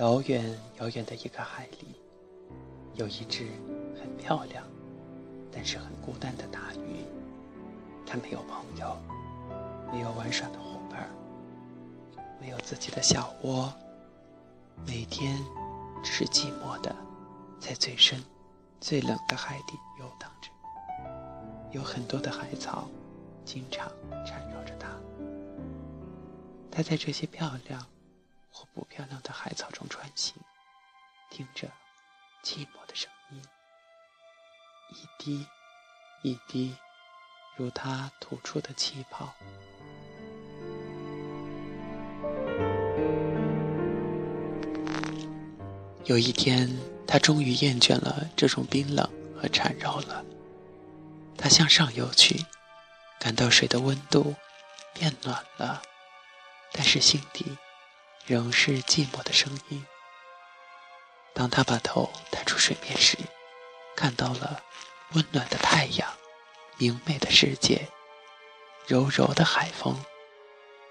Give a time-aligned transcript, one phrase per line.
[0.00, 0.42] 遥远
[0.78, 1.94] 遥远的一个海里，
[2.94, 3.46] 有一只
[4.00, 4.64] 很漂亮，
[5.52, 7.04] 但是很孤单的大鱼。
[8.06, 8.96] 它没有朋友，
[9.92, 11.06] 没有玩耍的伙伴，
[12.40, 13.70] 没有自己的小窝，
[14.86, 15.38] 每天
[16.02, 16.96] 只是寂寞的
[17.58, 18.18] 在最深、
[18.80, 20.50] 最冷的海底游荡着。
[21.72, 22.88] 有很多的海草，
[23.44, 23.92] 经常
[24.26, 24.88] 缠绕着它。
[26.70, 27.86] 它在这些漂亮。
[28.50, 30.34] 或不漂亮的海草中穿行，
[31.30, 31.68] 听着
[32.42, 33.42] 寂寞的声音，
[34.90, 35.46] 一滴
[36.22, 36.76] 一滴，
[37.56, 39.32] 如它吐出的气泡。
[46.04, 46.68] 有一天，
[47.06, 49.08] 他终于厌倦了这种冰冷
[49.40, 50.24] 和缠绕了。
[51.38, 52.44] 他向上游去，
[53.20, 54.34] 感到水的温度
[54.92, 55.80] 变暖了，
[56.72, 57.56] 但是心底。
[58.30, 59.84] 仍是寂寞的声音。
[61.34, 63.18] 当他把头探出水面时，
[63.96, 64.62] 看到了
[65.14, 66.08] 温暖的太阳、
[66.78, 67.88] 明媚的世界、
[68.86, 69.96] 柔柔的海风，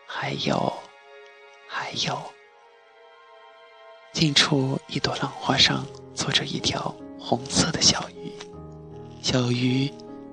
[0.06, 0.74] 还有，
[1.66, 2.22] 还有，
[4.12, 8.34] 近处一朵浪花上坐着一条红色的小鱼，
[9.22, 9.90] 小鱼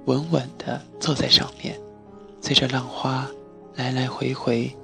[0.07, 1.81] 稳稳地坐在上面，
[2.43, 3.29] 随着浪花
[3.77, 4.77] 来来回回，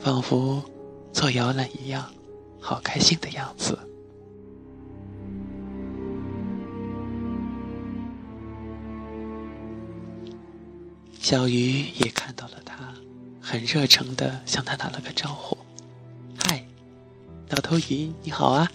[0.00, 0.64] 仿佛。
[1.12, 2.12] 坐摇篮一样，
[2.60, 3.78] 好开心的样子。
[11.20, 12.92] 小鱼也看到了他，
[13.40, 15.56] 很热诚的向他打了个招呼
[16.42, 16.64] ：“嗨，
[17.50, 18.70] 老头鱼，你好啊！”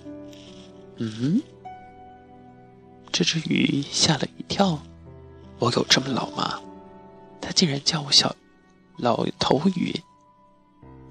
[0.98, 1.42] 嗯，
[3.12, 4.80] 这只鱼吓了一跳，
[5.60, 6.62] 我有这么老吗？
[7.42, 8.34] 他竟然叫我小
[8.98, 9.94] 老头鱼。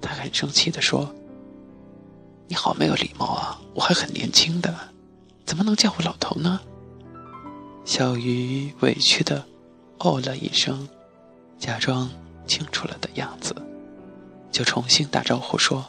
[0.07, 1.13] 他很生气的说
[2.47, 3.59] ：“你好没有礼貌啊！
[3.73, 4.73] 我还很年轻的，
[5.45, 6.61] 怎么能叫我老头呢？”
[7.83, 9.45] 小鱼委屈的
[9.99, 10.87] 哦了一声，
[11.59, 12.09] 假装
[12.45, 13.53] 清楚了的样子，
[14.49, 15.85] 就重新打招呼说：“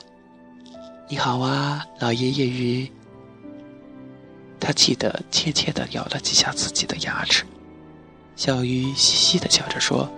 [1.09, 2.91] 你好啊，老爷爷鱼。”
[4.59, 7.45] 他气得怯怯的咬了几下自己的牙齿。
[8.35, 10.11] 小鱼嘻嘻的笑着说：“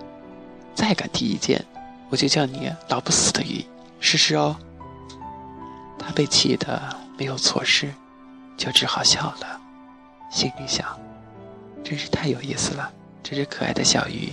[0.74, 1.62] 再敢提意见，
[2.08, 3.62] 我就叫你老不死的鱼。”
[4.00, 4.56] 试试哦。
[5.98, 6.82] 他被气得
[7.16, 7.92] 没有措施，
[8.56, 9.60] 就只好笑了，
[10.30, 10.98] 心里想：
[11.84, 12.90] 真是太有意思了，
[13.22, 14.32] 这只可爱的小鱼。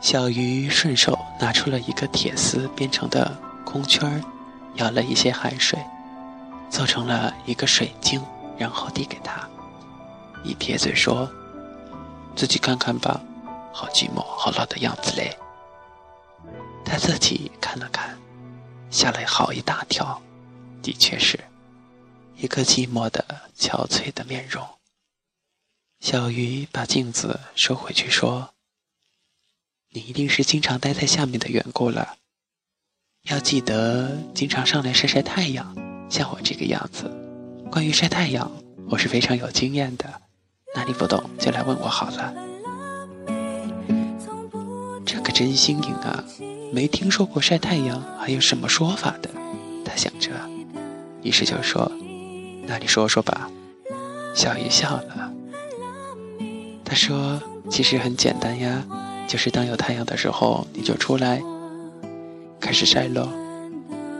[0.00, 4.22] 小鱼顺手拿出了一个铁丝编成的空圈
[4.74, 5.78] 舀了一些海水，
[6.68, 8.20] 做成了一个水晶，
[8.58, 9.48] 然后递给他，
[10.44, 11.28] 一撇嘴说。
[12.36, 13.18] 自己看看吧，
[13.72, 15.34] 好寂寞，好老的样子嘞。
[16.84, 18.16] 他自己看了看，
[18.90, 20.20] 吓了好一大跳，
[20.82, 21.40] 的确是
[22.36, 23.24] 一个寂寞的、
[23.58, 24.62] 憔悴的面容。
[26.00, 28.50] 小鱼把镜子收回去，说
[29.90, 32.18] ：“你一定是经常待在下面的缘故了，
[33.22, 35.74] 要记得经常上来晒晒太阳，
[36.10, 37.10] 像我这个样子。
[37.72, 38.52] 关于晒太阳，
[38.90, 40.20] 我是非常有经验的。”
[40.76, 42.34] 哪里不懂就来问我好了。
[45.06, 46.22] 这可真新颖啊，
[46.70, 49.30] 没听说过晒太阳还有什么说法的。
[49.84, 50.30] 他想着，
[51.22, 51.90] 于是就说
[52.68, 53.50] ：“那你说说吧。”
[54.34, 55.32] 小鱼笑了。
[56.84, 58.84] 他说：“其实很简单呀，
[59.26, 61.42] 就是当有太阳的时候，你就出来
[62.60, 63.28] 开始晒喽。”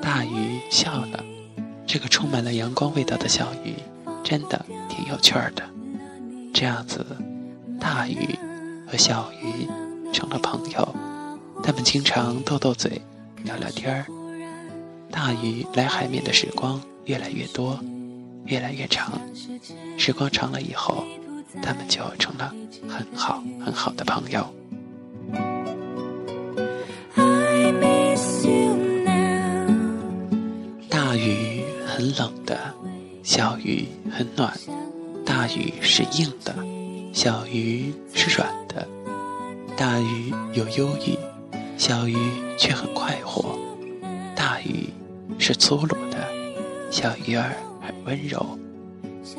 [0.01, 1.23] 大鱼笑了。
[1.87, 3.75] 这个充满了阳光味道的小鱼，
[4.25, 5.63] 真的挺有趣儿的。
[6.59, 7.05] 这样子，
[7.79, 8.35] 大鱼
[8.89, 9.69] 和小鱼
[10.11, 10.97] 成了朋友。
[11.63, 12.99] 他们经常斗斗嘴，
[13.45, 14.07] 聊聊天儿。
[15.11, 17.79] 大鱼来海面的时光越来越多，
[18.47, 19.21] 越来越长。
[19.99, 21.05] 时光长了以后，
[21.61, 22.51] 他们就成了
[22.89, 24.47] 很好很好的朋友。
[30.89, 32.59] 大鱼很冷的，
[33.23, 34.59] 小鱼很暖。
[35.27, 36.55] 大鱼是硬的，
[37.13, 38.87] 小鱼是软的。
[39.77, 41.19] 大鱼有忧郁，
[41.77, 42.17] 小鱼
[42.57, 43.59] 却很快活。
[44.37, 44.89] 大鱼
[45.37, 46.29] 是粗鲁的，
[46.93, 48.57] 小鱼儿很温柔。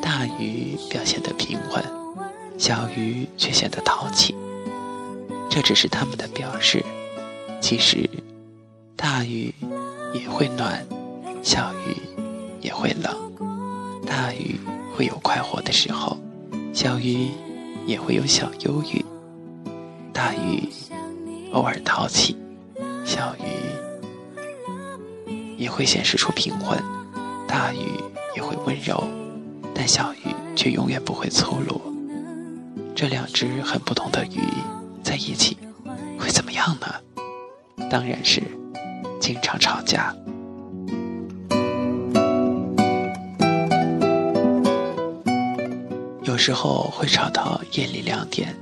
[0.02, 1.84] 大鱼表现得平稳，
[2.60, 4.36] 小鱼却显得淘气。
[5.50, 6.84] 这只是他们的表示，
[7.62, 8.08] 其实
[8.96, 9.54] 大鱼
[10.14, 10.86] 也会暖，
[11.42, 11.96] 小鱼
[12.60, 13.16] 也会冷。
[14.06, 14.60] 大鱼。
[14.98, 16.18] 会有快活的时候，
[16.74, 17.30] 小鱼
[17.86, 19.06] 也会有小忧郁。
[20.12, 20.68] 大鱼
[21.54, 22.36] 偶尔淘气，
[23.06, 23.44] 小鱼
[25.56, 26.84] 也会显示出平稳，
[27.48, 27.78] 大鱼
[28.36, 29.08] 也会温柔，
[29.76, 31.80] 但小鱼却永远不会粗鲁。
[32.96, 34.40] 这两只很不同的鱼
[35.04, 35.56] 在一起
[36.18, 36.88] 会怎么样呢？
[37.88, 38.42] 当然是
[39.22, 40.12] 经常吵架。
[46.38, 48.56] 有时候会吵到夜里两点，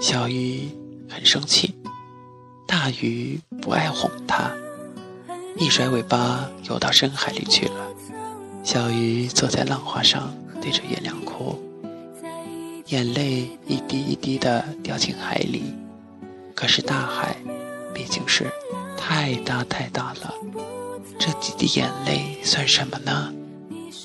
[0.00, 0.68] 小鱼
[1.08, 1.74] 很生气，
[2.68, 4.50] 大鱼不爱哄它，
[5.56, 7.88] 一甩尾巴游到深海里去了。
[8.62, 10.30] 小鱼坐在浪花上，
[10.60, 11.58] 对着月亮哭，
[12.88, 15.74] 眼泪一滴一滴的掉进海里。
[16.54, 17.34] 可是大海
[17.94, 18.52] 毕竟是
[18.94, 20.34] 太大太大了，
[21.18, 23.32] 这几滴眼泪算什么呢？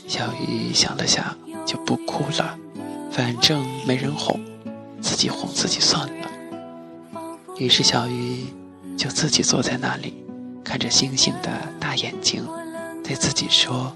[0.07, 2.57] 小鱼想了想，就不哭了。
[3.17, 4.39] 反正没人哄，
[5.01, 6.29] 自己哄自己算了。
[7.57, 8.45] 于是小鱼
[8.95, 10.23] 就自己坐在那里，
[10.63, 11.49] 看着星星的
[11.79, 12.45] 大眼睛，
[13.03, 13.91] 对自己说：“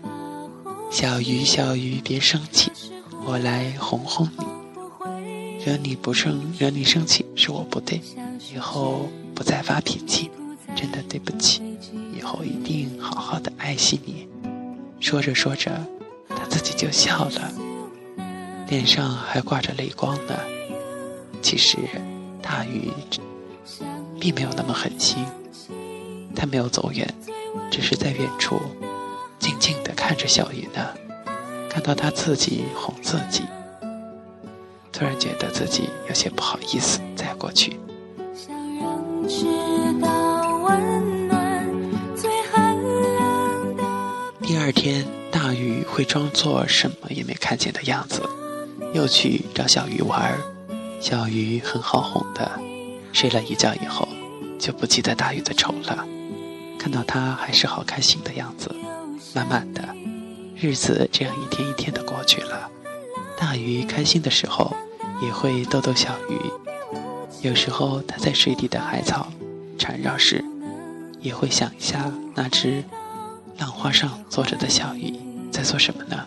[0.90, 2.72] 小鱼，小鱼，别生气，
[3.24, 5.64] 我来哄哄你。
[5.64, 8.02] 惹你不生，惹你生气是我不对，
[8.52, 10.32] 以后不再发脾气，
[10.76, 11.62] 真的对不起。
[12.18, 14.28] 以后一定好好的爱惜你。”
[15.00, 15.72] 说着说着，
[16.28, 17.54] 他自己就笑了。
[18.72, 20.34] 脸上还挂着泪光呢。
[21.42, 21.78] 其实，
[22.42, 22.90] 大鱼
[24.18, 25.26] 并没有那么狠心，
[26.34, 27.06] 他没有走远，
[27.70, 28.62] 只是在远处
[29.40, 30.88] 静静地看着小鱼呢。
[31.70, 33.44] 看到他自己哄自己，
[34.90, 37.78] 突然觉得自己有些不好意思，再过去。
[44.42, 48.22] 第二天，大鱼会装作什么也没看见的样子。
[48.94, 50.38] 又去找小鱼玩儿，
[51.00, 52.52] 小鱼很好哄的，
[53.14, 54.08] 睡了一觉以后
[54.60, 56.06] 就不记得大鱼的丑了。
[56.78, 58.74] 看到他还是好开心的样子，
[59.34, 59.88] 慢慢的，
[60.56, 62.70] 日子这样一天一天的过去了。
[63.38, 64.76] 大鱼开心的时候
[65.22, 69.32] 也会逗逗小鱼，有时候它在水底的海草
[69.78, 70.44] 缠绕时，
[71.22, 72.84] 也会想一下那只
[73.58, 75.14] 浪花上坐着的小鱼
[75.52, 76.26] 在做什么呢？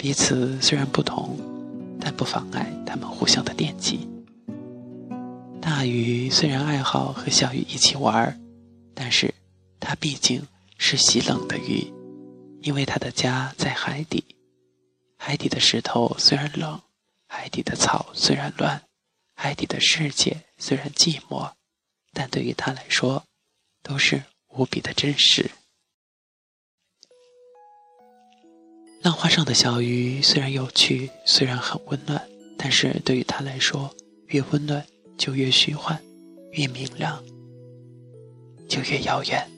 [0.00, 1.36] 彼此虽然不同，
[2.00, 4.08] 但不妨碍他们互相的惦记。
[5.60, 8.40] 大鱼虽然爱好和小鱼一起玩，
[8.94, 9.34] 但是
[9.78, 10.42] 它毕竟
[10.78, 11.92] 是喜冷的鱼，
[12.62, 14.24] 因为它的家在海底。
[15.18, 16.80] 海底的石头虽然冷，
[17.28, 18.82] 海底的草虽然乱，
[19.34, 21.52] 海底的世界虽然寂寞，
[22.14, 23.22] 但对于它来说，
[23.82, 25.50] 都是无比的真实。
[29.02, 32.22] 浪花上的小鱼虽然有趣，虽然很温暖，
[32.58, 33.90] 但是对于他来说，
[34.26, 34.84] 越温暖
[35.16, 35.98] 就越虚幻，
[36.52, 37.22] 越明亮
[38.68, 39.50] 就越遥远。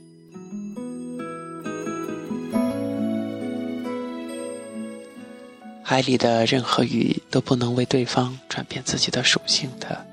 [5.83, 10.07] 海里的任何鱼都不能为对方转变自己的属性的，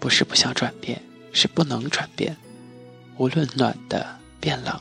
[0.00, 1.00] 不是不想转变，
[1.32, 2.36] 是不能转变。
[3.18, 4.78] 无论暖的变冷，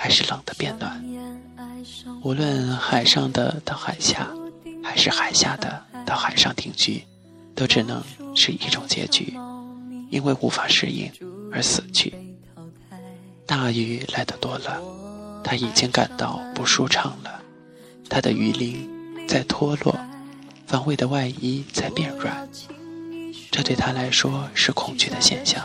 [0.00, 1.04] 还是冷的变暖。
[2.22, 4.30] 无论海上的到海下，
[4.82, 7.04] 还是海下的到海上定居，
[7.54, 8.02] 都只能
[8.34, 9.36] 是一种结局，
[10.10, 11.12] 因为无法适应
[11.52, 12.14] 而死去。
[13.44, 14.80] 大鱼来的多了，
[15.44, 17.42] 他已经感到不舒畅了，
[18.08, 18.88] 他的鱼鳞
[19.28, 19.94] 在脱落，
[20.66, 22.48] 防卫的外衣在变软，
[23.50, 25.62] 这对他来说是恐惧的现象。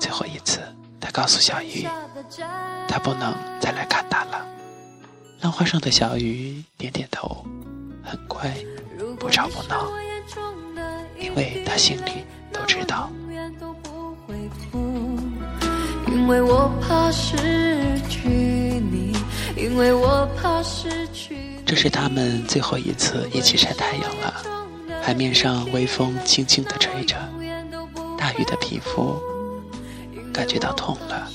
[0.00, 0.60] 最后一次，
[1.02, 1.84] 他告诉小鱼，
[2.86, 4.46] 他不能再来看他了。
[5.40, 7.44] 浪花上的小鱼点点头，
[8.04, 8.48] 很乖，
[9.18, 9.90] 不吵不闹，
[11.18, 13.10] 因为他心里都知道。
[16.06, 19.12] 因为我怕失去你，
[19.56, 21.36] 因为我怕失去。
[21.66, 24.44] 这是他们最后一次一起晒太阳了。
[25.02, 27.16] 海面上微风轻轻地吹着，
[28.16, 29.20] 大鱼的皮肤
[30.32, 31.28] 感觉到痛了，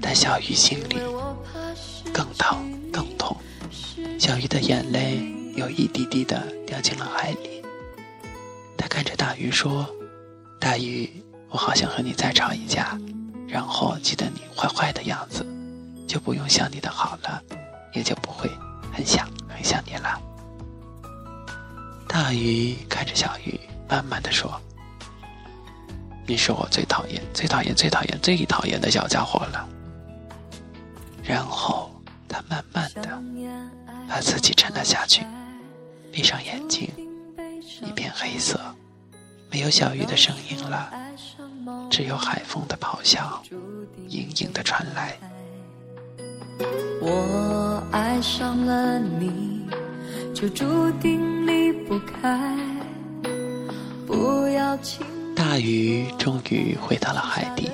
[0.00, 0.96] 但小鱼心里。
[2.12, 3.36] 更疼，更痛。
[4.18, 5.20] 小鱼的眼泪
[5.54, 7.62] 有一滴滴的掉进了海里。
[8.78, 9.86] 他看着大鱼说
[10.58, 12.98] ：“大鱼，我好想和你再吵一架，
[13.46, 15.44] 然后记得你坏坏的样子，
[16.08, 17.42] 就不用想你的好了，
[17.92, 18.48] 也就不会
[18.90, 20.18] 很想很想你了。”
[22.08, 24.58] 大鱼看着小鱼，慢慢的说
[26.26, 29.68] ：“你是我最讨厌、最讨厌、最讨厌、最讨厌的小家伙了。”
[31.24, 31.90] 然后。
[32.28, 33.22] 他慢慢的
[34.08, 35.24] 把自己沉了下去，
[36.12, 36.90] 闭上眼睛，
[37.82, 38.60] 一片黑色，
[39.48, 40.92] 没有小鱼的声音了，
[41.88, 43.40] 只有海风的咆哮
[44.08, 45.16] 隐隐的传来。
[47.00, 49.64] 我爱上了你，
[50.34, 52.58] 就注定离不开。
[54.04, 54.76] 不要
[55.36, 57.70] 大鱼终于回到了海底，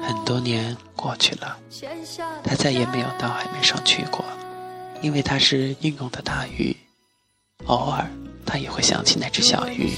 [0.00, 1.56] 很多年过去了，
[2.44, 4.22] 它再也没有到海面上去过，
[5.00, 6.76] 因为它是英勇的大鱼。
[7.66, 8.06] 偶尔，
[8.44, 9.90] 它也会想起那只小鱼，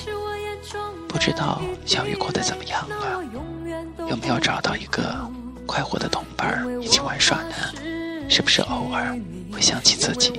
[1.09, 3.21] 不知道小鱼过得怎么样了，
[4.09, 5.29] 有没有找到一个
[5.67, 7.55] 快活的同伴一起玩耍呢？
[8.29, 9.19] 是不是偶尔
[9.53, 10.33] 会想起自己？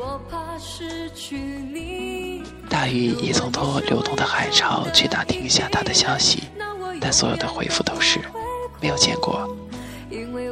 [2.69, 6.43] 大鱼也曾托流动的海潮去打听一下他的消息，
[6.99, 8.19] 但所有的回复都是
[8.81, 9.49] 没有见过，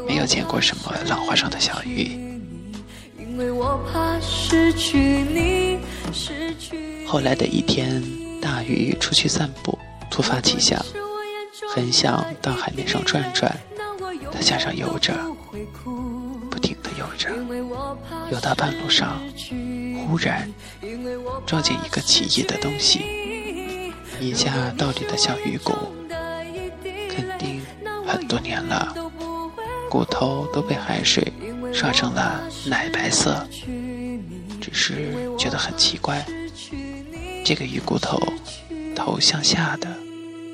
[0.08, 2.20] 没有见过什么浪花上的小鱼。
[7.08, 8.02] 后来的一天，
[8.42, 9.78] 大鱼出去散步，
[10.10, 10.80] 突发奇想，
[11.74, 13.56] 很想到海面上转转。
[14.32, 15.14] 他向上游着，
[16.50, 17.30] 不停地游着。
[18.32, 19.22] 游到半路上，
[20.08, 20.52] 忽然
[21.46, 25.74] 撞见一个奇异的东西，一下倒立的小鱼骨，
[27.10, 27.62] 肯定
[28.06, 28.94] 很多年了，
[29.90, 31.32] 骨头都被海水
[31.74, 33.46] 刷成了奶白色。
[34.62, 36.26] 只是觉得很奇怪，
[37.44, 38.18] 这个鱼骨头
[38.96, 39.90] 头向下的，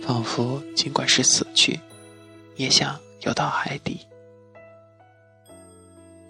[0.01, 1.79] 仿佛尽管是死去，
[2.55, 3.99] 也想游到海底。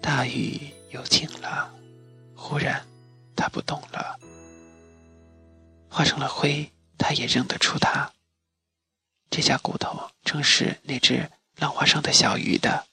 [0.02, 1.70] 大雨又静了，
[2.34, 2.82] 忽然，
[3.34, 4.18] 它不动了，
[5.90, 6.72] 化成了灰。
[7.02, 8.12] 他也认得出它，
[9.30, 12.86] 这下骨头正是那只浪花上的小鱼的。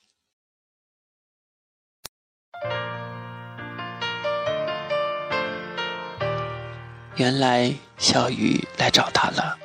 [7.18, 9.60] 原来小鱼来找他了，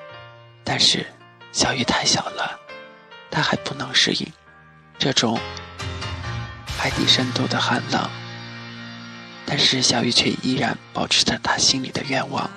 [0.64, 1.06] 但是
[1.52, 2.58] 小鱼太小了，
[3.30, 4.26] 他还不能适应
[4.98, 5.38] 这种。
[6.76, 8.10] 海底深度的寒冷，
[9.46, 12.50] 但是小鱼却依然保持着他心里的愿望，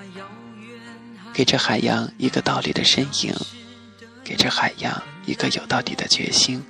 [1.35, 3.35] 给这海洋一个倒立的身影，
[4.23, 6.63] 给这海洋一个有到底的决心，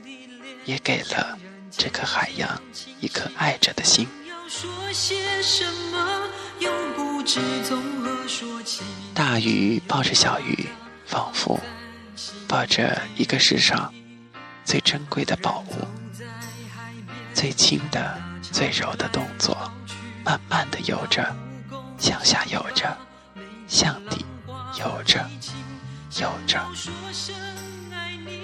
[0.66, 1.38] 也给了
[1.70, 2.60] 这颗海洋
[3.00, 4.08] 一颗爱着的心。
[9.14, 10.68] 大鱼抱着小鱼，
[11.06, 11.60] 仿佛
[12.48, 13.94] 抱着一个世上
[14.64, 15.76] 最珍贵的宝物。
[17.36, 19.56] 最轻的、最柔的动作，
[20.24, 21.36] 慢慢的游着，
[22.00, 22.98] 向下游着，
[23.68, 24.26] 向底
[24.80, 25.26] 游着，
[26.20, 26.62] 游着。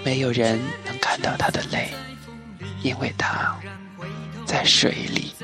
[0.04, 1.92] 没有人能看到他的泪，
[2.82, 3.56] 因为他
[4.46, 5.34] 在水里。